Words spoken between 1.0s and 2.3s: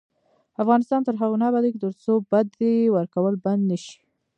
تر هغو نه ابادیږي، ترڅو